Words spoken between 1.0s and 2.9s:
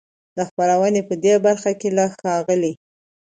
په دې برخه کې له ښاغلي